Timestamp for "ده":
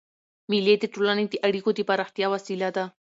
2.75-2.85